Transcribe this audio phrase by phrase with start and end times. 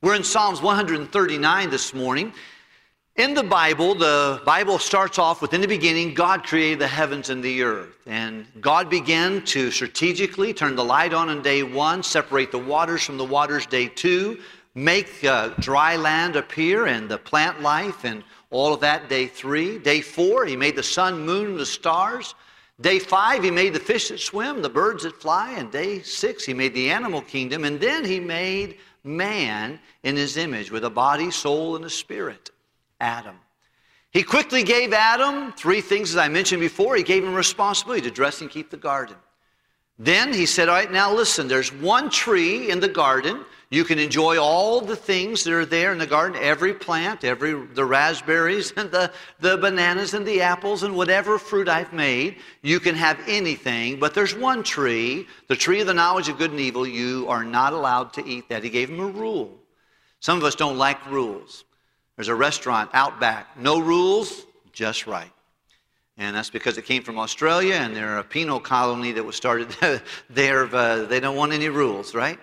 [0.00, 2.32] We're in Psalms 139 this morning.
[3.16, 7.30] In the Bible, the Bible starts off with in the beginning, God created the heavens
[7.30, 7.96] and the earth.
[8.06, 13.02] And God began to strategically turn the light on on day one, separate the waters
[13.02, 14.38] from the waters day two,
[14.76, 19.80] make uh, dry land appear and the plant life and all of that day three.
[19.80, 22.36] Day four, He made the sun, moon, and the stars.
[22.80, 25.54] Day five, He made the fish that swim, the birds that fly.
[25.54, 27.64] And day six, He made the animal kingdom.
[27.64, 32.50] And then He made man in His image with a body, soul, and a spirit.
[33.00, 33.36] Adam.
[34.10, 36.96] He quickly gave Adam three things, as I mentioned before.
[36.96, 39.16] He gave him responsibility to dress and keep the garden.
[39.98, 43.44] Then he said, All right, now listen, there's one tree in the garden.
[43.70, 47.52] You can enjoy all the things that are there in the garden, every plant, every
[47.52, 52.36] the raspberries and the, the bananas and the apples and whatever fruit I've made.
[52.62, 56.50] You can have anything, but there's one tree, the tree of the knowledge of good
[56.50, 56.86] and evil.
[56.86, 58.64] You are not allowed to eat that.
[58.64, 59.58] He gave him a rule.
[60.20, 61.64] Some of us don't like rules.
[62.16, 65.30] There's a restaurant out back, no rules, just right.
[66.18, 69.68] And that's because it came from Australia and they're a penal colony that was started
[70.30, 70.74] there.
[70.74, 72.38] Uh, they don't want any rules, right?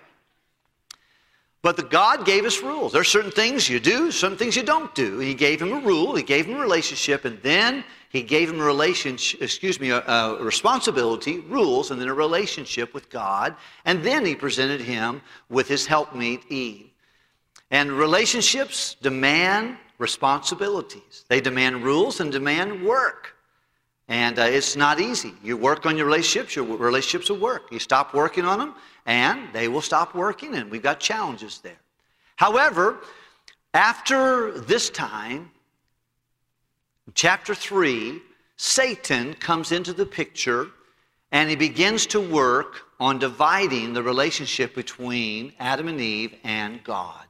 [1.61, 2.93] But the God gave us rules.
[2.93, 5.19] There are certain things you do, certain things you don't do.
[5.19, 8.61] He gave him a rule, he gave him a relationship, and then he gave him
[8.61, 13.55] a relationship, excuse me, a, a responsibility, rules, and then a relationship with God.
[13.83, 16.91] And then he presented him with his helpmeet Eve.
[17.71, 23.34] And relationships demand responsibilities, they demand rules and demand work.
[24.07, 25.33] And uh, it's not easy.
[25.43, 27.71] You work on your relationships, your relationships will work.
[27.71, 28.75] You stop working on them,
[29.05, 31.79] and they will stop working, and we've got challenges there.
[32.35, 32.99] However,
[33.73, 35.51] after this time,
[37.13, 38.21] chapter 3,
[38.57, 40.67] Satan comes into the picture
[41.31, 47.25] and he begins to work on dividing the relationship between Adam and Eve and God.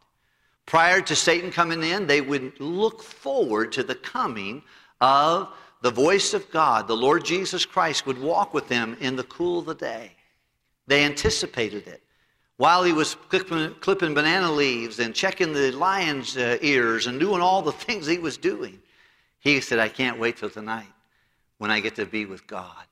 [0.67, 4.61] Prior to Satan coming in, they would look forward to the coming
[5.01, 5.49] of
[5.85, 6.87] the voice of God.
[6.87, 10.13] The Lord Jesus Christ would walk with them in the cool of the day.
[10.87, 12.01] They anticipated it.
[12.57, 17.39] While he was clipping, clipping banana leaves and checking the lion's uh, ears and doing
[17.39, 18.81] all the things he was doing,
[19.37, 20.91] he said, I can't wait till tonight
[21.59, 22.87] when I get to be with God,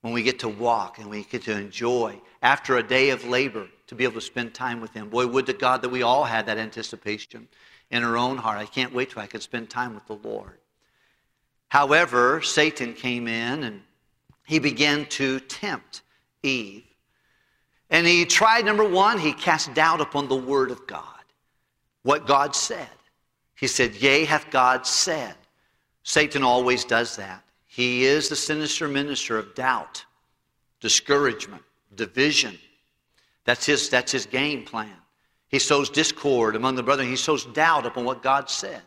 [0.00, 3.68] when we get to walk and we get to enjoy after a day of labor
[3.88, 5.10] to be able to spend time with Him.
[5.10, 7.48] Boy, would to God that we all had that anticipation
[7.90, 8.56] in our own heart.
[8.56, 10.59] I can't wait till I could spend time with the Lord.
[11.70, 13.80] However, Satan came in and
[14.44, 16.02] he began to tempt
[16.42, 16.84] Eve.
[17.88, 21.24] And he tried, number one, he cast doubt upon the Word of God,
[22.02, 22.88] what God said.
[23.56, 25.34] He said, Yea, hath God said.
[26.02, 27.42] Satan always does that.
[27.66, 30.04] He is the sinister minister of doubt,
[30.80, 31.62] discouragement,
[31.94, 32.58] division,
[33.44, 34.94] that's his, that's his game plan.
[35.48, 37.08] He sows discord among the brethren.
[37.08, 38.82] He sows doubt upon what God said.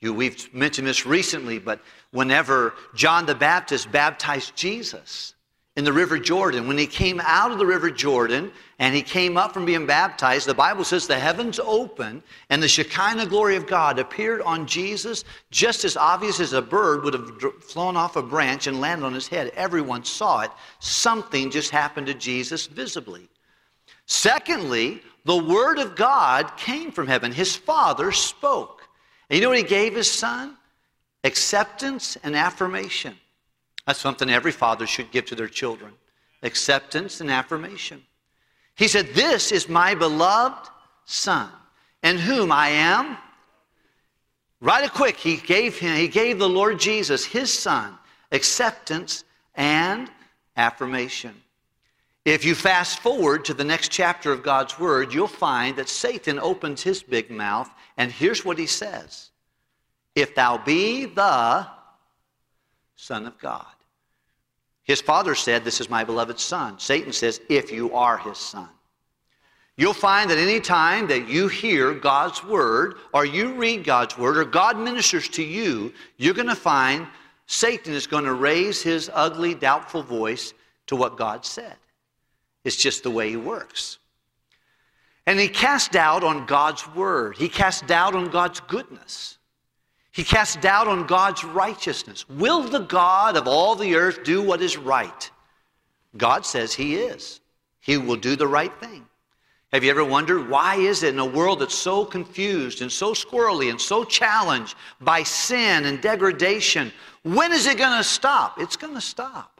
[0.00, 1.80] You, we've mentioned this recently, but
[2.12, 5.34] whenever John the Baptist baptized Jesus
[5.74, 9.36] in the River Jordan, when he came out of the River Jordan and he came
[9.36, 13.66] up from being baptized, the Bible says the heavens opened and the Shekinah glory of
[13.66, 18.22] God appeared on Jesus, just as obvious as a bird would have flown off a
[18.22, 19.50] branch and landed on his head.
[19.56, 20.50] Everyone saw it.
[20.78, 23.28] Something just happened to Jesus visibly.
[24.06, 27.32] Secondly, the Word of God came from heaven.
[27.32, 28.77] His Father spoke.
[29.28, 30.56] And you know what He gave His Son?
[31.24, 33.14] Acceptance and affirmation.
[33.86, 35.92] That's something every father should give to their children
[36.42, 38.02] acceptance and affirmation.
[38.76, 40.68] He said, This is my beloved
[41.04, 41.50] Son,
[42.02, 43.16] in whom I am.
[44.60, 47.96] Right quick, he gave him, he gave the Lord Jesus, his son,
[48.32, 49.24] acceptance
[49.54, 50.10] and
[50.56, 51.34] affirmation.
[52.28, 56.38] If you fast forward to the next chapter of God's Word, you'll find that Satan
[56.38, 59.30] opens his big mouth, and here's what he says
[60.14, 61.66] If thou be the
[62.96, 63.64] Son of God.
[64.82, 66.78] His father said, This is my beloved Son.
[66.78, 68.68] Satan says, If you are his Son.
[69.78, 74.36] You'll find that any time that you hear God's Word, or you read God's Word,
[74.36, 77.06] or God ministers to you, you're going to find
[77.46, 80.52] Satan is going to raise his ugly, doubtful voice
[80.88, 81.76] to what God said.
[82.68, 83.98] It's just the way he works.
[85.26, 87.38] And he cast doubt on God's word.
[87.38, 89.38] He cast doubt on God's goodness.
[90.12, 92.28] He cast doubt on God's righteousness.
[92.28, 95.30] Will the God of all the earth do what is right?
[96.18, 97.40] God says he is.
[97.80, 99.06] He will do the right thing.
[99.72, 103.14] Have you ever wondered why is it in a world that's so confused and so
[103.14, 106.92] squirrely and so challenged by sin and degradation,
[107.22, 108.60] when is it going to stop?
[108.60, 109.57] It's going to stop.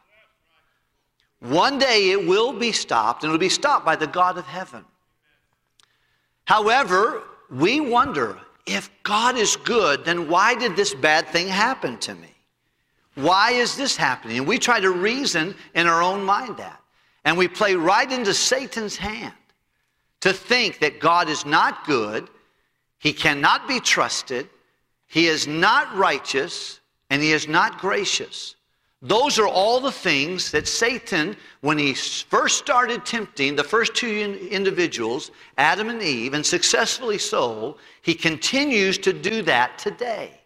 [1.39, 4.45] One day it will be stopped, and it will be stopped by the God of
[4.45, 4.83] heaven.
[6.45, 12.13] However, we wonder if God is good, then why did this bad thing happen to
[12.13, 12.33] me?
[13.15, 14.37] Why is this happening?
[14.37, 16.81] And we try to reason in our own mind that.
[17.25, 19.33] And we play right into Satan's hand
[20.21, 22.29] to think that God is not good,
[22.97, 24.49] he cannot be trusted,
[25.07, 28.55] he is not righteous, and he is not gracious.
[29.01, 34.49] Those are all the things that Satan, when he first started tempting the first two
[34.51, 40.41] individuals, Adam and Eve, and successfully so, he continues to do that today.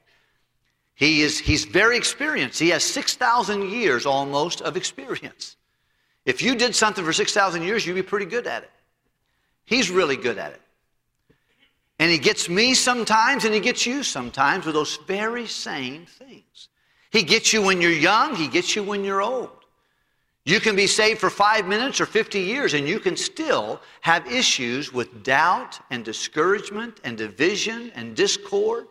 [0.94, 2.59] He is, he's very experienced.
[2.59, 5.57] He has 6,000 years almost of experience.
[6.25, 8.71] If you did something for 6,000 years, you'd be pretty good at it.
[9.65, 10.61] He's really good at it.
[11.97, 16.69] And he gets me sometimes and he gets you sometimes with those very same things.
[17.13, 19.51] He gets you when you're young, He gets you when you're old.
[20.45, 24.30] You can be saved for five minutes or 50 years, and you can still have
[24.30, 28.88] issues with doubt and discouragement and division and discord.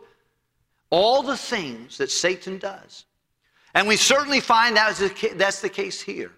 [0.89, 3.07] All the things that Satan does.
[3.75, 4.97] And we certainly find that
[5.35, 6.31] that's the case here.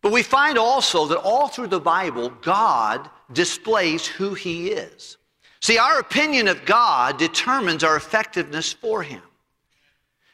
[0.00, 5.18] But we find also that all through the Bible, God displays who He is.
[5.60, 9.22] See, our opinion of God determines our effectiveness for Him.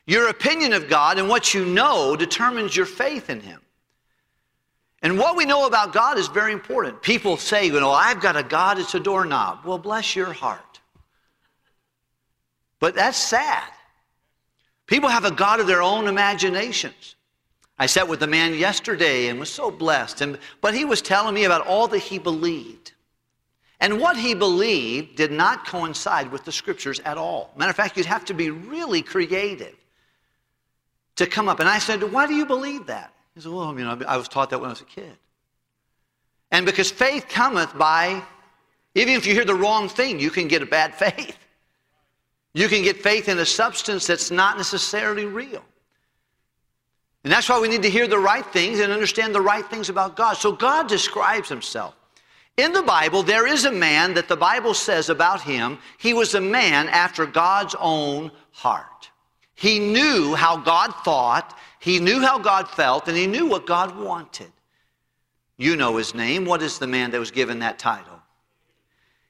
[0.08, 3.60] Your opinion of God and what you know determines your faith in Him.
[5.02, 7.02] And what we know about God is very important.
[7.02, 9.66] People say, you know, I've got a God, it's a doorknob.
[9.66, 10.80] Well, bless your heart.
[12.80, 13.70] But that's sad.
[14.86, 17.16] People have a God of their own imaginations.
[17.78, 21.34] I sat with a man yesterday and was so blessed, and, but he was telling
[21.34, 22.92] me about all that he believed.
[23.78, 27.52] And what he believed did not coincide with the scriptures at all.
[27.56, 29.76] Matter of fact, you'd have to be really creative
[31.18, 31.60] to come up.
[31.60, 33.12] And I said, Why do you believe that?
[33.34, 35.16] He said, Well, you know, I was taught that when I was a kid.
[36.50, 38.22] And because faith cometh by,
[38.94, 41.36] even if you hear the wrong thing, you can get a bad faith.
[42.54, 45.62] You can get faith in a substance that's not necessarily real.
[47.24, 49.90] And that's why we need to hear the right things and understand the right things
[49.90, 50.34] about God.
[50.34, 51.94] So God describes himself.
[52.56, 56.34] In the Bible, there is a man that the Bible says about him, he was
[56.34, 58.97] a man after God's own heart.
[59.58, 63.98] He knew how God thought, he knew how God felt, and he knew what God
[63.98, 64.52] wanted.
[65.56, 66.44] You know his name.
[66.44, 68.22] What is the man that was given that title?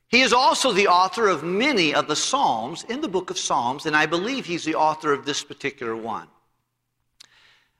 [0.08, 3.86] He is also the author of many of the Psalms in the book of Psalms,
[3.86, 6.28] and I believe he's the author of this particular one.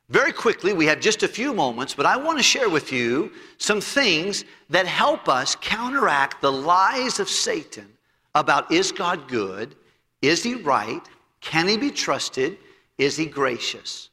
[0.09, 3.31] Very quickly, we have just a few moments, but I want to share with you
[3.59, 7.93] some things that help us counteract the lies of Satan
[8.35, 9.75] about is God good?
[10.23, 11.07] Is he right?
[11.41, 12.59] Can he be trusted?
[12.99, 14.11] Is he gracious?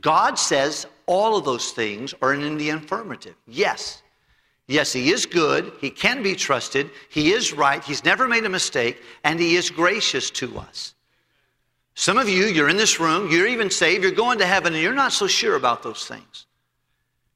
[0.00, 3.34] God says all of those things are in the affirmative.
[3.46, 4.02] Yes.
[4.68, 5.72] Yes, he is good.
[5.80, 6.90] He can be trusted.
[7.08, 7.82] He is right.
[7.82, 9.00] He's never made a mistake.
[9.24, 10.94] And he is gracious to us.
[11.94, 14.82] Some of you, you're in this room, you're even saved, you're going to heaven, and
[14.82, 16.46] you're not so sure about those things.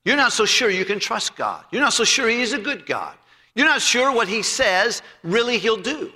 [0.05, 1.65] You're not so sure you can trust God.
[1.71, 3.15] You're not so sure He is a good God.
[3.55, 6.13] You're not sure what He says really He'll do.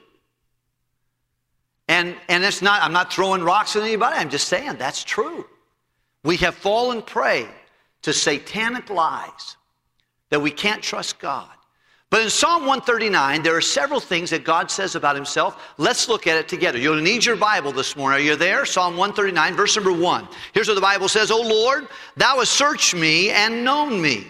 [1.89, 5.47] And, and it's not, I'm not throwing rocks at anybody, I'm just saying that's true.
[6.23, 7.47] We have fallen prey
[8.03, 9.57] to satanic lies
[10.31, 11.49] that we can't trust God.
[12.11, 15.75] But in Psalm 139, there are several things that God says about himself.
[15.79, 16.79] Let's look at it together.
[16.79, 18.21] You'll need your Bible this morning.
[18.21, 18.65] Are you there?
[18.65, 20.29] Psalm 139, verse number 1.
[20.53, 24.27] Here's what the Bible says O Lord, thou hast searched me and known me.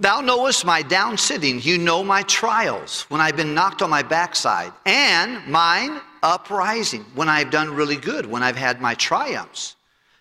[0.00, 1.60] Thou knowest my down sitting.
[1.62, 7.28] You know my trials when I've been knocked on my backside, and mine uprising when
[7.28, 9.76] I've done really good, when I've had my triumphs.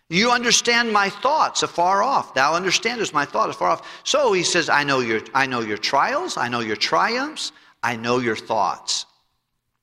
[0.10, 2.34] You understand my thoughts afar off.
[2.34, 4.02] Thou understandest my thoughts afar off.
[4.04, 7.52] So he says, I know your, I know your trials, I know your triumphs,
[7.84, 9.06] I know your thoughts.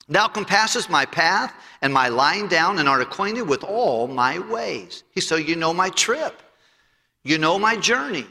[0.08, 1.52] Thou compassest my path
[1.82, 5.04] and my lying down and art acquainted with all my ways.
[5.12, 6.42] He so you know my trip.
[7.22, 8.26] You know my journey.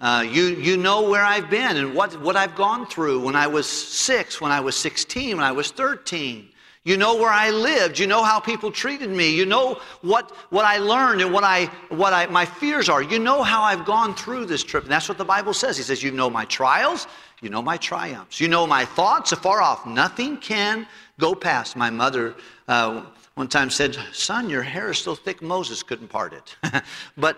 [0.00, 3.46] Uh, you, you know where I've been and what, what I've gone through when I
[3.48, 6.50] was six, when I was 16, when I was 13.
[6.88, 7.98] You know where I lived.
[7.98, 9.28] You know how people treated me.
[9.28, 13.02] You know what, what I learned and what, I, what I, my fears are.
[13.02, 14.84] You know how I've gone through this trip.
[14.84, 15.76] And that's what the Bible says.
[15.76, 17.06] He says, You know my trials.
[17.42, 18.40] You know my triumphs.
[18.40, 19.84] You know my thoughts afar off.
[19.84, 20.86] Nothing can
[21.20, 21.76] go past.
[21.76, 22.34] My mother
[22.68, 23.04] uh,
[23.34, 26.56] one time said, Son, your hair is so thick Moses couldn't part it.
[27.18, 27.36] but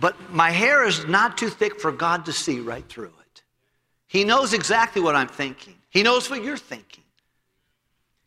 [0.00, 3.42] but my hair is not too thick for God to see right through it.
[4.08, 7.04] He knows exactly what I'm thinking, He knows what you're thinking.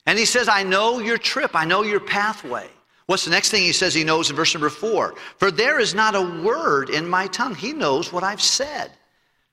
[0.05, 2.69] And He says, I know your trip, I know your pathway.
[3.07, 5.15] What's the next thing He says He knows in verse number four?
[5.37, 7.55] For there is not a word in my tongue.
[7.55, 8.91] He knows what I've said.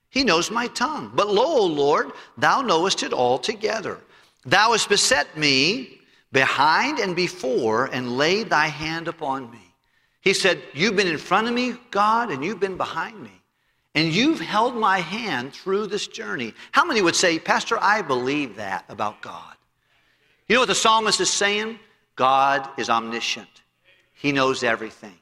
[0.09, 1.11] He knows my tongue.
[1.15, 3.99] But lo, O Lord, thou knowest it altogether.
[4.45, 5.99] Thou hast beset me
[6.31, 9.73] behind and before, and laid thy hand upon me.
[10.21, 13.31] He said, You've been in front of me, God, and you've been behind me.
[13.95, 16.53] And you've held my hand through this journey.
[16.71, 19.55] How many would say, Pastor, I believe that about God?
[20.53, 21.79] You know what the psalmist is saying?
[22.15, 23.63] God is omniscient,
[24.13, 25.17] He knows everything.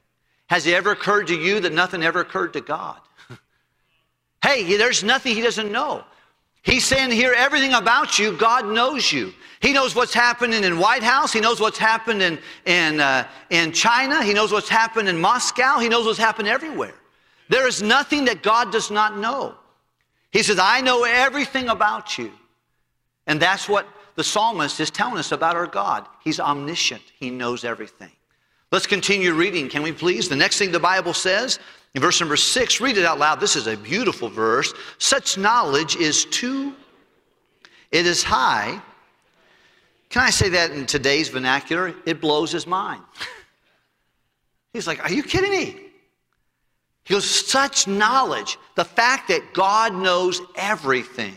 [0.47, 2.99] Has it ever occurred to you that nothing ever occurred to God?
[4.43, 6.03] hey, there's nothing He doesn't know.
[6.63, 9.31] He's saying here everything about you, God knows you.
[9.61, 11.31] He knows what's happening in White House.
[11.31, 14.21] He knows what's happened in, in, uh, in China.
[14.25, 15.79] He knows what's happened in Moscow.
[15.79, 16.95] He knows what's happened everywhere.
[17.47, 19.55] There is nothing that God does not know.
[20.31, 22.33] He says, I know everything about you.
[23.27, 23.87] And that's what
[24.21, 26.05] the psalmist is telling us about our God.
[26.23, 28.11] He's omniscient, He knows everything.
[28.71, 30.29] Let's continue reading, can we please?
[30.29, 31.57] The next thing the Bible says
[31.95, 33.39] in verse number six, read it out loud.
[33.39, 34.75] This is a beautiful verse.
[34.99, 36.75] Such knowledge is too,
[37.89, 38.79] it is high.
[40.09, 41.95] Can I say that in today's vernacular?
[42.05, 43.01] It blows his mind.
[44.73, 45.77] He's like, Are you kidding me?
[47.05, 51.33] He goes, Such knowledge, the fact that God knows everything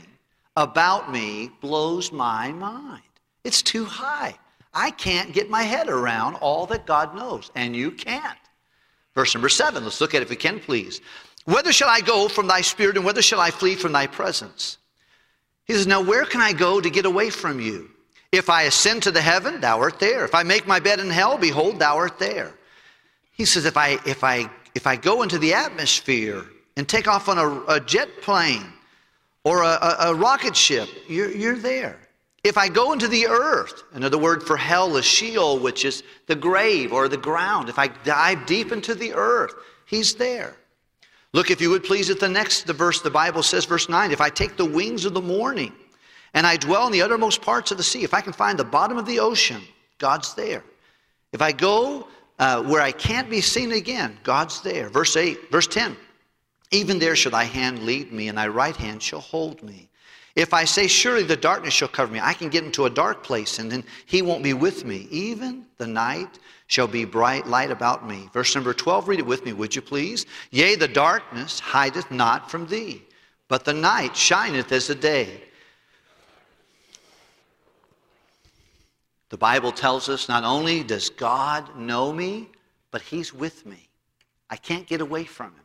[0.57, 3.03] about me blows my mind.
[3.45, 4.37] It's too high.
[4.73, 8.39] I can't get my head around all that God knows, and you can't.
[9.15, 11.01] Verse number seven, let's look at it if we can, please.
[11.45, 14.79] Whether shall I go from thy spirit, and whether shall I flee from thy presence?
[15.67, 17.91] He says, Now where can I go to get away from you?
[18.33, 20.25] If I ascend to the heaven, thou art there.
[20.25, 22.53] If I make my bed in hell, behold, thou art there.
[23.33, 26.45] He says, If I if I if I go into the atmosphere
[26.77, 28.73] and take off on a, a jet plane
[29.45, 31.99] or a, a, a rocket ship, you're, you're there.
[32.43, 36.35] If I go into the earth, another word for hell is Sheol, which is the
[36.35, 37.69] grave or the ground.
[37.69, 39.55] If I dive deep into the earth,
[39.87, 40.57] he's there.
[41.33, 44.13] Look, if you would please, at the next the verse, the Bible says, verse 9,
[44.13, 45.73] if I take the wings of the morning
[46.35, 48.65] and I dwell in the uttermost parts of the sea, if I can find the
[48.65, 49.63] bottom of the ocean,
[49.99, 50.63] God's there.
[51.33, 52.09] If I go
[52.39, 54.91] uh, where I can't be seen again, God's there.
[54.91, 55.97] Verse 8, verse 10,
[56.75, 59.88] even there shall thy hand lead me, and thy right hand shall hold me.
[60.35, 63.23] If I say, Surely the darkness shall cover me, I can get into a dark
[63.23, 65.07] place and then he won't be with me.
[65.11, 68.28] Even the night shall be bright light about me.
[68.33, 70.26] Verse number 12, read it with me, would you please?
[70.50, 73.02] Yea, the darkness hideth not from thee,
[73.49, 75.43] but the night shineth as the day.
[79.28, 82.49] The Bible tells us not only does God know me,
[82.90, 83.88] but he's with me.
[84.50, 85.63] I can't get away from him.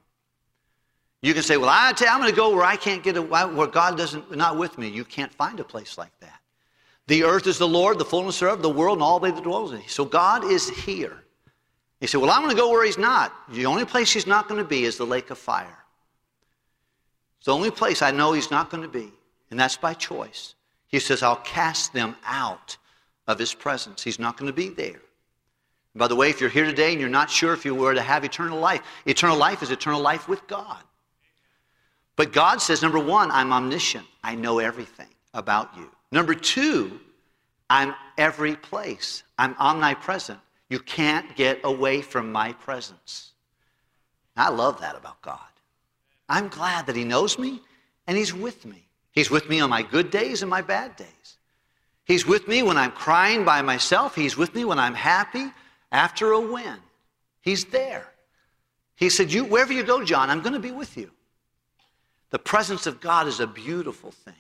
[1.22, 3.18] You can say, well, I tell you, I'm going to go where I can't get,
[3.18, 4.88] away, where God doesn't, not with me.
[4.88, 6.40] You can't find a place like that.
[7.08, 9.70] The earth is the Lord, the fullness thereof, the world, and all they that dwell
[9.72, 9.90] in it.
[9.90, 11.24] So God is here.
[12.00, 13.34] He said, well, I'm going to go where he's not.
[13.52, 15.78] The only place he's not going to be is the lake of fire.
[17.40, 19.12] It's the only place I know he's not going to be,
[19.50, 20.56] and that's by choice.
[20.88, 22.78] He says, I'll cast them out
[23.28, 24.04] of his presence.
[24.04, 25.02] He's not going to be there.
[25.96, 28.02] by the way, if you're here today and you're not sure if you were to
[28.02, 30.82] have eternal life, eternal life is eternal life with God.
[32.20, 34.06] But God says, number one, I'm omniscient.
[34.26, 35.90] I know everything about you.
[36.12, 37.00] Number two,
[37.70, 39.24] I'm every place.
[39.38, 40.38] I'm omnipresent.
[40.70, 43.32] You can't get away from my presence.
[44.36, 45.40] I love that about God.
[46.28, 47.62] I'm glad that He knows me
[48.06, 48.84] and He's with me.
[49.14, 51.38] He's with me on my good days and my bad days.
[52.04, 54.14] He's with me when I'm crying by myself.
[54.14, 55.54] He's with me when I'm happy
[55.94, 56.80] after a win.
[57.40, 58.12] He's there.
[58.98, 61.12] He said, you, Wherever you go, John, I'm going to be with you.
[62.32, 64.34] The presence of God is a beautiful thing.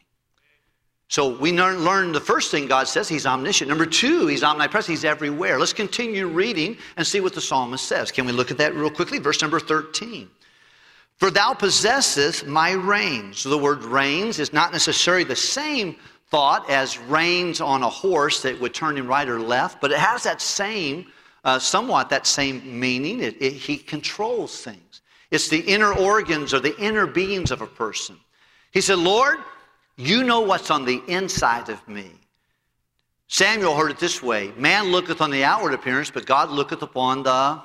[1.07, 3.67] So we learn, the first thing God says, He's omniscient.
[3.67, 5.57] Number two, He's omnipresent, He's everywhere.
[5.57, 8.11] Let's continue reading and see what the psalmist says.
[8.11, 9.17] Can we look at that real quickly?
[9.17, 10.29] Verse number 13.
[11.17, 13.39] For thou possessest my reins.
[13.39, 15.95] So the word reins is not necessarily the same
[16.29, 19.97] thought as reins on a horse that would turn him right or left, but it
[19.97, 21.07] has that same,
[21.43, 23.19] uh, somewhat that same meaning.
[23.21, 25.01] It, it, he controls things.
[25.31, 28.17] It's the inner organs or the inner beings of a person.
[28.71, 29.37] He said, Lord,
[29.95, 32.11] you know what's on the inside of me.
[33.27, 37.23] Samuel heard it this way Man looketh on the outward appearance, but God looketh upon
[37.23, 37.61] the.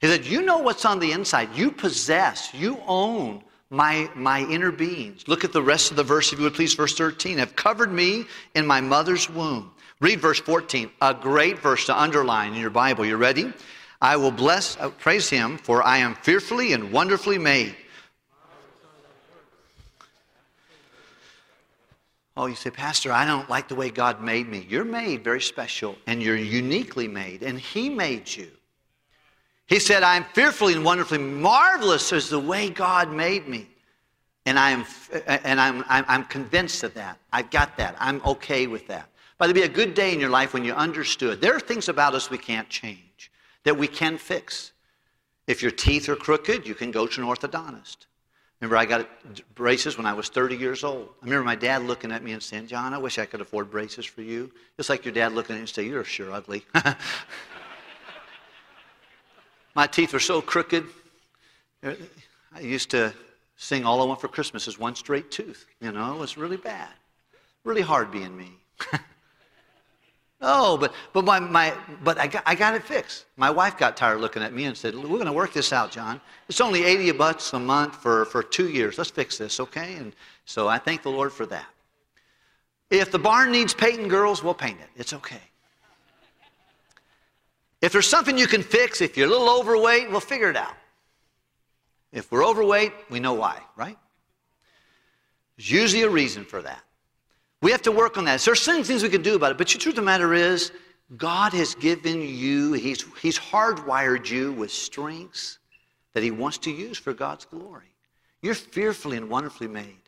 [0.00, 1.54] He said, You know what's on the inside.
[1.54, 5.26] You possess, you own my, my inner beings.
[5.28, 7.38] Look at the rest of the verse, if you would please, verse 13.
[7.38, 9.72] Have covered me in my mother's womb.
[10.00, 13.06] Read verse 14, a great verse to underline in your Bible.
[13.06, 13.52] You ready?
[14.00, 17.74] I will bless, uh, praise him, for I am fearfully and wonderfully made.
[22.36, 24.66] Oh, you say, Pastor, I don't like the way God made me.
[24.68, 28.50] You're made very special, and you're uniquely made, and He made you.
[29.66, 33.66] He said, I'm fearfully and wonderfully marvelous is the way God made me.
[34.44, 34.84] And, I am,
[35.26, 37.18] and I'm, I'm, convinced of that.
[37.32, 37.96] I've got that.
[37.98, 39.08] I'm okay with that.
[39.38, 41.40] But there'll be a good day in your life when you understood.
[41.40, 43.32] There are things about us we can't change,
[43.66, 44.70] that we can fix.
[45.48, 48.06] If your teeth are crooked, you can go to an orthodontist.
[48.60, 49.08] Remember, I got
[49.56, 51.08] braces when I was 30 years old.
[51.20, 53.68] I remember my dad looking at me and saying, John, I wish I could afford
[53.68, 54.52] braces for you.
[54.78, 56.64] It's like your dad looking at you and saying, You're sure ugly.
[59.74, 60.84] my teeth were so crooked.
[61.82, 63.12] I used to
[63.56, 65.66] sing All I Want for Christmas is One Straight Tooth.
[65.80, 66.90] You know, it was really bad.
[67.64, 68.52] Really hard being me.
[70.40, 71.74] Oh, but, but, my, my,
[72.04, 73.24] but I, got, I got it fixed.
[73.36, 75.90] My wife got tired looking at me and said, We're going to work this out,
[75.90, 76.20] John.
[76.48, 78.98] It's only 80 bucks a month for, for two years.
[78.98, 79.94] Let's fix this, okay?
[79.94, 80.12] And
[80.44, 81.66] so I thank the Lord for that.
[82.90, 84.88] If the barn needs painting, girls, we'll paint it.
[84.96, 85.40] It's okay.
[87.80, 90.74] If there's something you can fix, if you're a little overweight, we'll figure it out.
[92.12, 93.98] If we're overweight, we know why, right?
[95.56, 96.82] There's usually a reason for that.
[97.66, 98.38] We have to work on that.
[98.42, 100.34] There are certain things we can do about it, but the truth of the matter
[100.34, 100.70] is,
[101.16, 105.58] God has given you, He's, he's hardwired you with strengths
[106.14, 107.90] that He wants to use for God's glory.
[108.40, 109.98] You're fearfully and wonderfully made.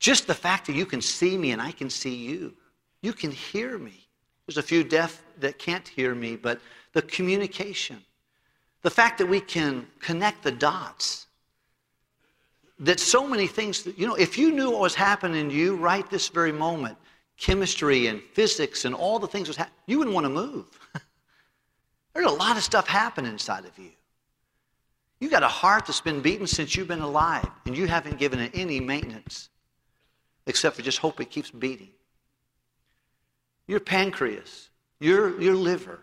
[0.00, 2.52] Just the fact that you can see me and I can see you,
[3.00, 4.06] you can hear me.
[4.46, 6.60] There's a few deaf that can't hear me, but
[6.92, 8.04] the communication,
[8.82, 11.26] the fact that we can connect the dots,
[12.80, 16.08] that so many things, you know, if you knew what was happening to you right
[16.10, 16.96] this very moment,
[17.36, 20.66] chemistry and physics and all the things was happening, you wouldn't want to move.
[22.14, 23.90] There's a lot of stuff happening inside of you.
[25.20, 28.40] You got a heart that's been beaten since you've been alive, and you haven't given
[28.40, 29.50] it any maintenance
[30.46, 31.90] except for just hope it keeps beating.
[33.66, 36.00] Your pancreas, your, your liver,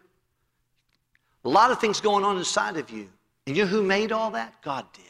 [1.43, 3.09] a lot of things going on inside of you.
[3.45, 4.61] And you know who made all that?
[4.61, 5.03] God did.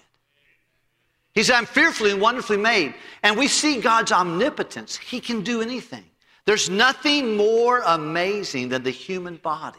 [1.37, 2.95] He said, I'm fearfully and wonderfully made.
[3.21, 4.97] And we see God's omnipotence.
[4.97, 6.03] He can do anything.
[6.45, 9.77] There's nothing more amazing than the human body.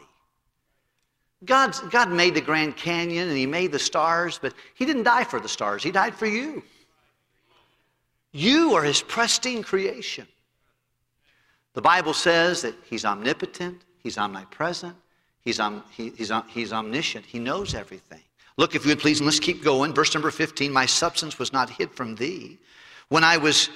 [1.43, 5.25] God's, God made the Grand Canyon and He made the stars, but He didn't die
[5.25, 5.83] for the stars.
[5.83, 6.63] He died for you.
[8.31, 10.27] You are His pristine creation.
[11.73, 14.95] The Bible says that He's omnipotent, He's omnipresent,
[15.41, 18.21] He's, om, he, he's, he's omniscient, He knows everything.
[18.59, 19.93] Look, if you would please, and let's keep going.
[19.93, 22.57] Verse number 15 My substance was not hid from thee.
[23.07, 23.69] When I was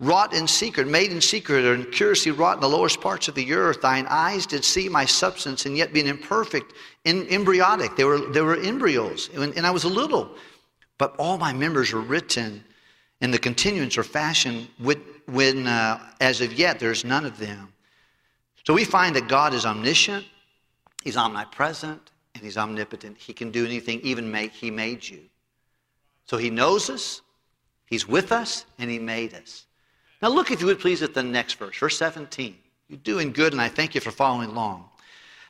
[0.00, 3.52] wrought in secret, made in secret, or curiously wrought in the lowest parts of the
[3.52, 6.72] earth, thine eyes did see my substance, and yet being imperfect,
[7.04, 7.94] in, embryotic.
[7.94, 10.34] They were, they were embryos, and, and I was a little.
[10.98, 12.64] But all my members were written
[13.20, 17.72] in the continuance or fashion when, when uh, as of yet, there's none of them.
[18.66, 20.24] So we find that God is omniscient,
[21.04, 23.16] He's omnipresent, and he's omnipotent.
[23.18, 25.20] He can do anything, even make he made you.
[26.26, 27.22] So he knows us,
[27.86, 29.66] he's with us, and he made us.
[30.22, 32.56] Now look, if you would please, at the next verse, verse 17.
[32.88, 34.88] You're doing good, and I thank you for following along.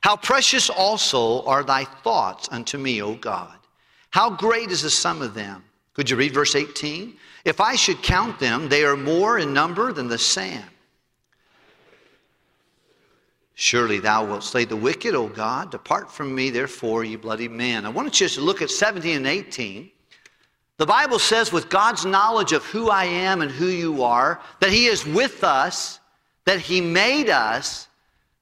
[0.00, 3.56] How precious also are thy thoughts unto me, O God.
[4.10, 5.64] How great is the sum of them.
[5.94, 7.16] Could you read verse 18?
[7.44, 10.64] If I should count them, they are more in number than the sand.
[13.54, 15.70] Surely thou wilt slay the wicked, O God.
[15.70, 17.86] Depart from me, therefore, ye bloody men.
[17.86, 19.90] I want you to look at 17 and 18.
[20.76, 24.70] The Bible says, with God's knowledge of who I am and who you are, that
[24.70, 26.00] He is with us,
[26.46, 27.86] that He made us.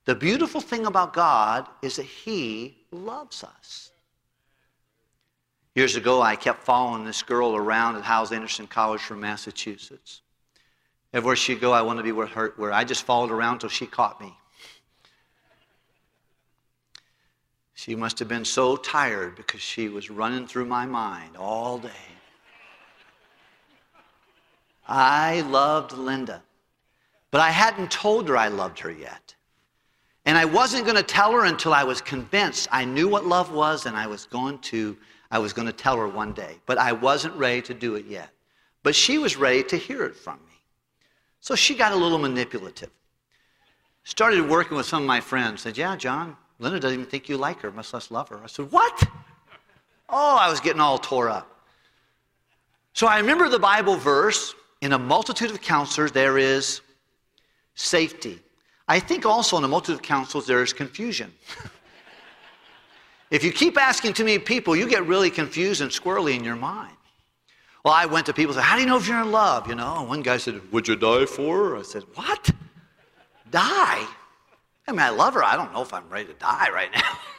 [0.06, 3.90] The beautiful thing about God is that He loves us.
[5.74, 10.22] Years ago, I kept following this girl around at Hyles Anderson College from Massachusetts.
[11.12, 13.68] Everywhere she'd go, I wanted to be with her, where I just followed around until
[13.68, 14.34] she caught me.
[17.82, 21.90] She must have been so tired because she was running through my mind all day.
[24.86, 26.44] I loved Linda,
[27.32, 29.34] but I hadn't told her I loved her yet.
[30.26, 33.52] And I wasn't going to tell her until I was convinced I knew what love
[33.52, 34.96] was and I was going to
[35.32, 38.06] I was going to tell her one day, but I wasn't ready to do it
[38.06, 38.28] yet.
[38.84, 40.54] But she was ready to hear it from me.
[41.40, 42.90] So she got a little manipulative.
[44.04, 45.62] Started working with some of my friends.
[45.62, 48.40] Said, "Yeah, John, Linda doesn't even think you like her, much less love her.
[48.42, 49.02] I said, What?
[50.08, 51.48] Oh, I was getting all tore up.
[52.92, 56.80] So I remember the Bible verse in a multitude of counselors, there is
[57.74, 58.38] safety.
[58.86, 61.32] I think also in a multitude of counselors, there is confusion.
[63.30, 66.56] if you keep asking too many people, you get really confused and squirrely in your
[66.56, 66.96] mind.
[67.84, 69.66] Well, I went to people and said, How do you know if you're in love?
[69.66, 71.76] You know, one guy said, Would you die for?
[71.76, 72.50] I said, What?
[73.50, 74.06] Die?
[74.86, 75.44] I mean, I love her.
[75.44, 77.18] I don't know if I'm ready to die right now.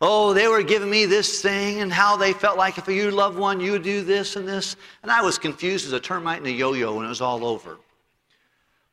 [0.00, 3.36] Oh, they were giving me this thing and how they felt like if you loved
[3.36, 4.76] one, you would do this and this.
[5.02, 7.44] And I was confused as a termite in a yo yo when it was all
[7.44, 7.78] over.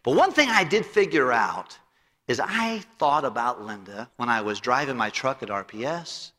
[0.02, 1.78] But one thing I did figure out
[2.28, 6.32] is I thought about Linda when I was driving my truck at RPS.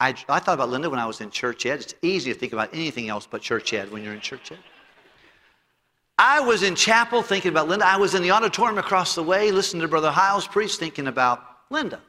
[0.00, 1.80] I, I thought about Linda when I was in church ed.
[1.80, 4.58] It's easy to think about anything else but church ed when you're in church ed.
[6.18, 7.86] I was in chapel thinking about Linda.
[7.86, 11.42] I was in the auditorium across the way listening to Brother Hyles preach thinking about
[11.70, 12.00] Linda.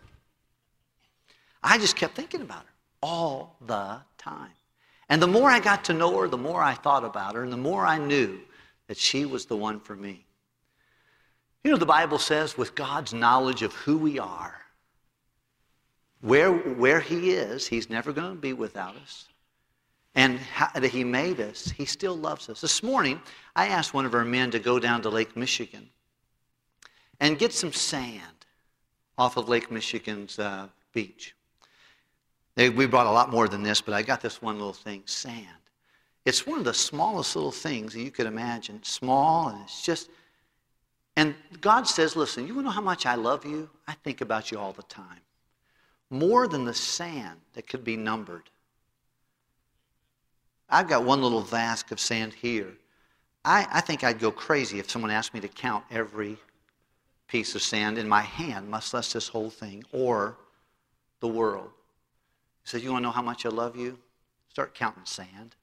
[1.64, 4.52] I just kept thinking about her all the time.
[5.10, 7.52] And the more I got to know her, the more I thought about her, and
[7.52, 8.40] the more I knew
[8.88, 10.26] that she was the one for me.
[11.64, 14.62] You know, the Bible says, with God's knowledge of who we are,
[16.22, 19.26] where, where He is, He's never going to be without us.
[20.16, 22.62] And how, that He made us, He still loves us.
[22.62, 23.22] This morning,
[23.56, 25.90] I asked one of our men to go down to Lake Michigan
[27.20, 28.22] and get some sand
[29.18, 31.36] off of Lake Michigan's uh, beach.
[32.56, 35.04] They, we brought a lot more than this, but I got this one little thing
[35.06, 35.48] sand.
[36.26, 38.82] It's one of the smallest little things you could imagine.
[38.84, 40.10] Small, and it's just.
[41.18, 43.70] And God says, Listen, you want to know how much I love you?
[43.88, 45.20] I think about you all the time.
[46.10, 48.50] More than the sand that could be numbered.
[50.70, 52.74] I've got one little vask of sand here.
[53.44, 56.38] I, I think I'd go crazy if someone asked me to count every
[57.28, 60.38] piece of sand in my hand, much less this whole thing, or
[61.20, 61.70] the world.
[62.64, 64.00] He says, You want to know how much I love you?
[64.50, 65.56] Start counting sand.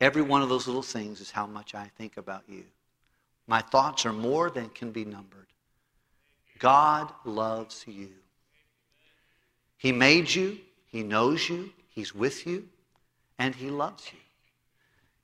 [0.00, 2.64] Every one of those little things is how much I think about you.
[3.46, 5.46] My thoughts are more than can be numbered.
[6.58, 8.10] God loves you.
[9.78, 12.68] He made you, He knows you, He's with you,
[13.42, 14.18] and He loves you.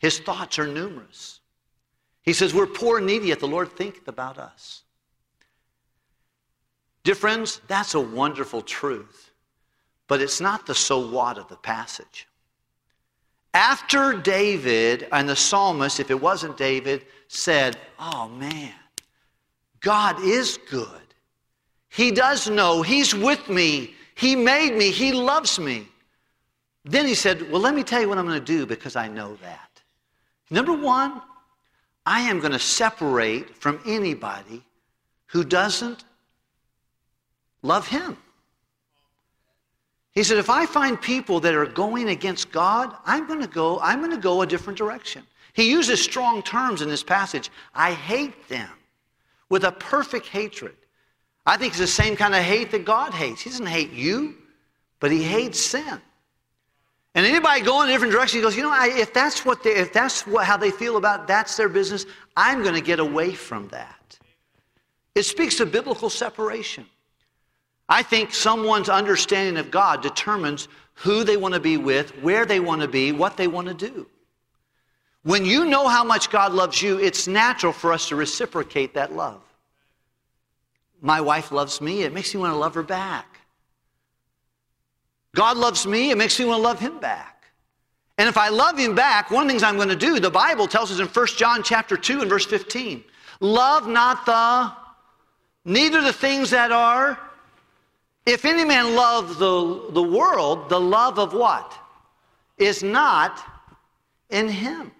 [0.00, 1.38] His thoughts are numerous.
[2.22, 4.82] He says, We're poor and needy, yet the Lord thinketh about us.
[7.04, 9.30] Dear friends, that's a wonderful truth.
[10.08, 12.26] But it's not the so what of the passage.
[13.54, 18.74] After David and the psalmist, if it wasn't David, said, Oh man,
[19.80, 20.88] God is good.
[21.88, 22.82] He does know.
[22.82, 23.94] He's with me.
[24.16, 24.90] He made me.
[24.90, 25.86] He loves me.
[26.84, 29.08] Then he said, Well, let me tell you what I'm going to do because I
[29.08, 29.82] know that.
[30.50, 31.20] Number one,
[32.06, 34.64] I am going to separate from anybody
[35.26, 36.04] who doesn't
[37.62, 38.16] love him.
[40.12, 43.78] He said, if I find people that are going against God, I'm going to go,
[43.80, 45.22] I'm going to go a different direction.
[45.52, 47.50] He uses strong terms in this passage.
[47.74, 48.70] I hate them
[49.48, 50.74] with a perfect hatred.
[51.46, 53.42] I think it's the same kind of hate that God hates.
[53.42, 54.34] He doesn't hate you,
[54.98, 56.00] but he hates sin.
[57.14, 59.62] And anybody going in a different direction, he goes, you know, I, if that's what
[59.62, 62.06] they, if that's what, how they feel about, that's their business.
[62.36, 64.18] I'm going to get away from that.
[65.14, 66.86] It speaks of biblical separation.
[67.88, 72.60] I think someone's understanding of God determines who they want to be with, where they
[72.60, 74.06] want to be, what they want to do.
[75.22, 79.14] When you know how much God loves you, it's natural for us to reciprocate that
[79.14, 79.40] love.
[81.00, 83.27] My wife loves me, it makes me want to love her back.
[85.34, 87.44] God loves me, it makes me want to love him back.
[88.16, 90.30] And if I love him back, one of the things I'm going to do, the
[90.30, 93.04] Bible tells us in 1 John chapter 2 and verse 15,
[93.40, 94.72] love not the
[95.64, 97.18] neither the things that are
[98.28, 101.72] if any man love the, the world, the love of what?
[102.58, 103.42] Is not
[104.28, 104.92] in him.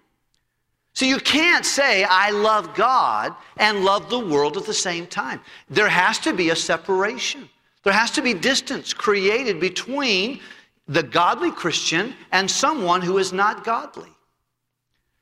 [0.93, 5.41] So you can't say, I love God and love the world at the same time.
[5.69, 7.47] There has to be a separation.
[7.83, 10.39] There has to be distance created between
[10.87, 14.09] the godly Christian and someone who is not godly,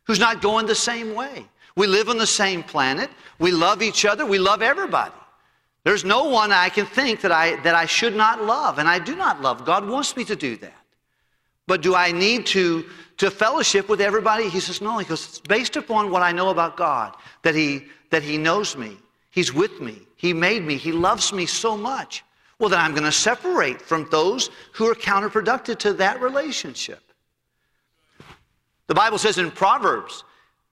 [0.06, 1.46] who's not going the same way.
[1.76, 3.10] We live on the same planet.
[3.38, 4.26] We love each other.
[4.26, 5.13] We love everybody.
[5.84, 9.00] There's no one I can think that I, that I should not love, and I
[9.00, 9.63] do not love.
[9.63, 10.74] God wants me to do that.
[11.67, 12.86] But do I need to,
[13.17, 14.50] to fellowship with everybody?
[14.50, 14.98] He says, no.
[14.98, 18.76] He goes, it's based upon what I know about God, that he, that he knows
[18.76, 18.98] me.
[19.30, 20.00] He's with me.
[20.15, 20.78] He made me.
[20.78, 22.24] He loves me so much.
[22.60, 27.02] Well, then I'm going to separate from those who are counterproductive to that relationship.
[28.88, 30.24] The Bible says in Proverbs,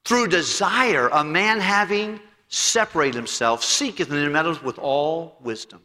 [0.03, 5.81] through desire, a man having separated himself, seeketh and meddles with all wisdom.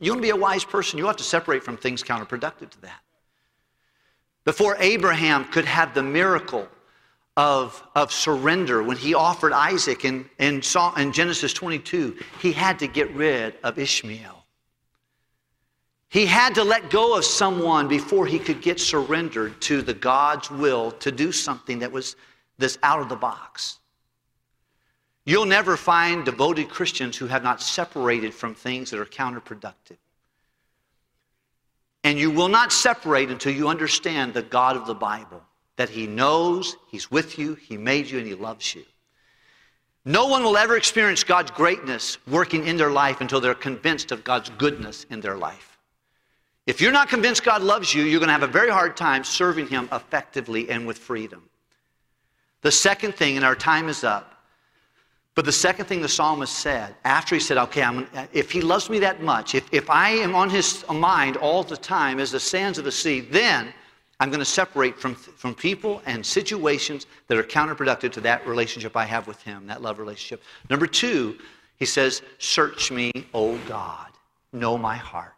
[0.00, 2.80] You want to be a wise person, you have to separate from things counterproductive to
[2.82, 3.00] that.
[4.44, 6.68] Before Abraham could have the miracle
[7.36, 10.62] of, of surrender, when he offered Isaac in, in,
[10.96, 14.37] in Genesis 22, he had to get rid of Ishmael.
[16.10, 20.50] He had to let go of someone before he could get surrendered to the God's
[20.50, 22.16] will to do something that was
[22.56, 23.78] this out of the box.
[25.26, 29.98] You'll never find devoted Christians who have not separated from things that are counterproductive.
[32.02, 35.42] And you will not separate until you understand the God of the Bible
[35.76, 38.84] that He knows, He's with you, He made you, and He loves you.
[40.06, 44.24] No one will ever experience God's greatness working in their life until they're convinced of
[44.24, 45.67] God's goodness in their life.
[46.68, 49.24] If you're not convinced God loves you, you're going to have a very hard time
[49.24, 51.48] serving Him effectively and with freedom.
[52.60, 54.44] The second thing, and our time is up,
[55.34, 58.90] but the second thing the psalmist said, after he said, okay, I'm, if he loves
[58.90, 62.40] me that much, if, if I am on his mind all the time as the
[62.40, 63.72] sands of the sea, then
[64.20, 68.94] I'm going to separate from, from people and situations that are counterproductive to that relationship
[68.94, 70.42] I have with him, that love relationship.
[70.68, 71.38] Number two,
[71.78, 74.08] he says, Search me, O God,
[74.52, 75.37] know my heart.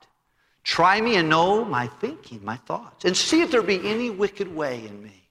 [0.63, 4.55] Try me and know my thinking, my thoughts, and see if there be any wicked
[4.55, 5.29] way in me.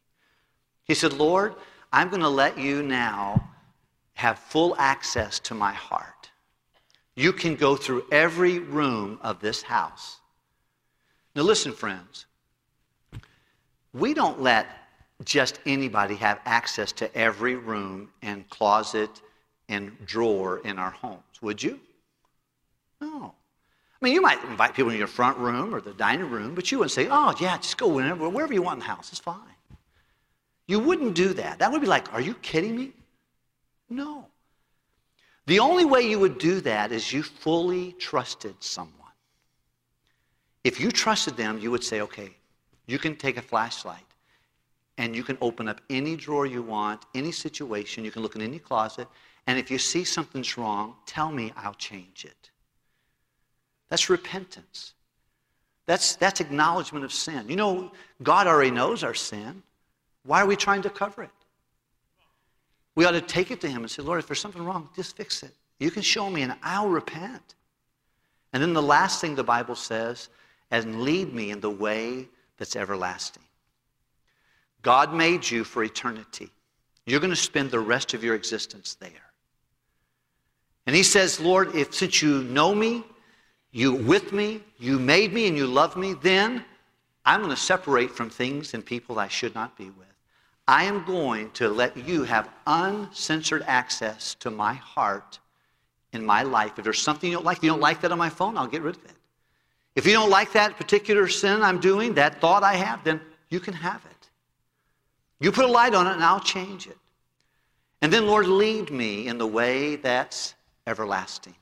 [0.84, 1.56] He said, Lord,
[1.94, 3.50] I'm going to let you now
[4.13, 6.30] have full access to my heart.
[7.15, 10.20] You can go through every room of this house.
[11.36, 12.26] Now, listen, friends.
[13.94, 14.68] We don't let
[15.26, 19.22] just anybody have access to every room and closet
[19.68, 21.80] and drawer in our homes, would you?
[23.02, 23.34] No.
[24.02, 26.72] I mean, you might invite people in your front room or the dining room, but
[26.72, 29.10] you wouldn't say, oh, yeah, just go wherever, wherever you want in the house.
[29.12, 29.36] It's fine.
[30.68, 31.60] You wouldn't do that.
[31.60, 32.94] That would be like, are you kidding me?
[33.90, 34.28] No.
[35.48, 38.94] The only way you would do that is you fully trusted someone.
[40.64, 42.30] If you trusted them, you would say, okay,
[42.86, 44.06] you can take a flashlight
[44.98, 48.06] and you can open up any drawer you want, any situation.
[48.06, 49.08] You can look in any closet.
[49.48, 52.49] And if you see something's wrong, tell me, I'll change it.
[53.89, 54.93] That's repentance.
[55.86, 57.49] That's, that's acknowledgement of sin.
[57.49, 59.63] You know, God already knows our sin.
[60.23, 61.30] Why are we trying to cover it?
[62.95, 65.15] We ought to take it to Him and say, Lord, if there's something wrong, just
[65.15, 65.56] fix it.
[65.80, 67.56] You can show me and I'll repent.
[68.54, 70.30] And then the last thing the Bible says,
[70.71, 73.43] and lead me in the way that's everlasting.
[74.82, 76.52] God made you for eternity.
[77.06, 79.10] You're going to spend the rest of your existence there.
[80.86, 83.04] And he says, Lord, if since you know me,
[83.72, 86.64] you with me, you made me and you love me, then
[87.26, 90.08] I'm going to separate from things and people I should not be with.
[90.68, 95.40] I am going to let you have uncensored access to my heart
[96.14, 96.78] in my life.
[96.78, 98.68] If there's something you don't like, if you don't like that on my phone, I'll
[98.68, 99.14] get rid of it.
[99.96, 103.60] If you don't like that particular sin I'm doing, that thought I have, then you
[103.60, 104.30] can have it.
[105.40, 106.98] You put a light on it and I'll change it.
[108.02, 110.54] And then, Lord, lead me in the way that's
[110.88, 111.56] everlasting.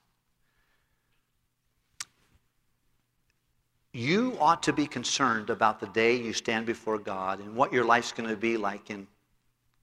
[3.98, 7.84] You ought to be concerned about the day you stand before God and what your
[7.84, 9.08] life's going to be like in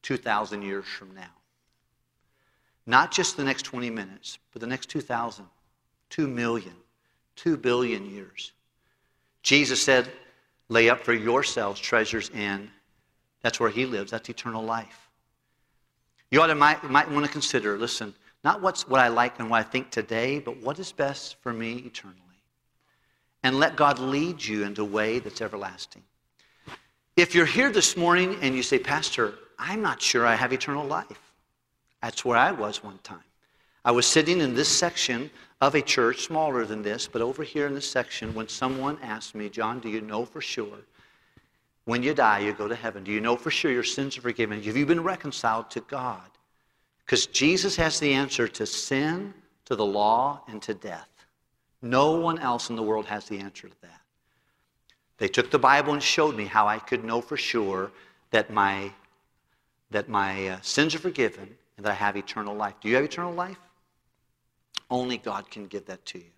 [0.03, 1.33] 2,000 years from now.
[2.87, 5.44] Not just the next 20 minutes, but the next 2,000,
[6.11, 6.74] 2 million,
[7.35, 8.53] Two billion years.
[9.42, 10.09] Jesus said,
[10.68, 12.70] lay up for yourselves treasures in.
[13.42, 14.12] That's where he lives.
[14.12, 15.09] That's eternal life.
[16.31, 19.50] You ought to might, might want to consider, listen, not what's what I like and
[19.50, 22.24] what I think today, but what is best for me eternally.
[23.44, 26.02] And let God lead you into a way that's everlasting.
[27.16, 30.85] If you're here this morning and you say, Pastor, I'm not sure I have eternal
[30.85, 31.33] life.
[32.02, 33.22] That's where I was one time.
[33.85, 35.30] I was sitting in this section
[35.61, 39.35] of a church smaller than this, but over here in this section, when someone asked
[39.35, 40.78] me, John, do you know for sure
[41.85, 43.04] when you die you go to heaven?
[43.04, 44.62] Do you know for sure your sins are forgiven?
[44.62, 46.30] Have you been reconciled to God?
[47.04, 49.35] Because Jesus has the answer to sin,
[49.66, 51.13] to the law, and to death.
[51.85, 54.01] No one else in the world has the answer to that.
[55.18, 57.92] They took the Bible and showed me how I could know for sure
[58.31, 58.90] that my,
[59.90, 62.73] that my uh, sins are forgiven and that I have eternal life.
[62.81, 63.59] Do you have eternal life?
[64.90, 66.33] Only God can give that to you.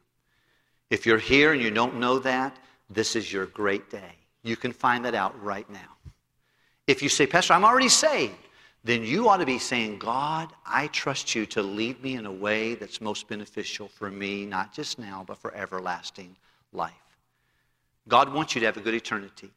[0.91, 2.57] If you're here and you don't know that,
[2.91, 4.17] this is your great day.
[4.43, 6.11] You can find that out right now.
[6.89, 8.35] If you say, Pastor, I'm already saved,
[8.87, 12.33] then you ought to be saying, God, I trust you to lead me in a
[12.33, 16.37] way that's most beneficial for me, not just now, but for everlasting
[16.73, 16.93] life.
[18.07, 19.51] God wants you to have a good eternity.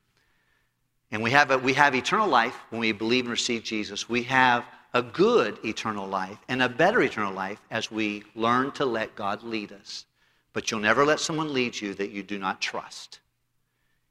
[1.11, 4.09] And we have, a, we have eternal life when we believe and receive Jesus.
[4.09, 8.85] We have a good eternal life and a better eternal life as we learn to
[8.85, 10.05] let God lead us.
[10.53, 13.19] But you'll never let someone lead you that you do not trust.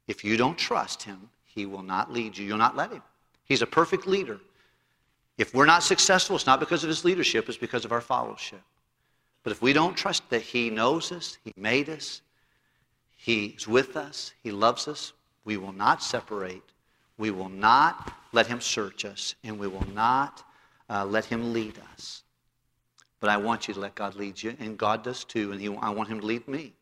[0.07, 2.47] If you don't trust him, he will not lead you.
[2.47, 3.03] You'll not let him.
[3.45, 4.39] He's a perfect leader.
[5.39, 8.61] If we're not successful, it's not because of his leadership, it's because of our fellowship.
[9.45, 12.21] But if we don't trust that he knows us, he made us,
[13.17, 15.13] he's with us, he loves us,
[15.45, 16.63] we will not separate.
[17.17, 20.45] We will not let him search us, and we will not
[20.89, 22.23] uh, let Him lead us.
[23.21, 25.69] But I want you to let God lead you, and God does too, and he,
[25.69, 26.73] I want Him to lead me.